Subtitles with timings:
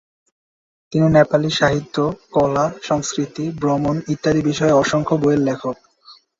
[0.93, 1.95] তিনি নেপালি সাহিত্য,
[2.31, 5.75] কলা, সংস্কৃতি, ভ্রমণ ইত্যাদি বিষয়ের অসংখ্য বইয়ের লেখক।